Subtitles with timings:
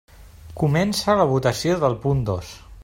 [0.61, 2.55] Comença la votació del punt dos.